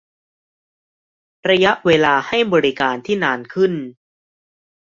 [1.49, 3.73] -ระยะเวลาให้บริการที่นานขึ้น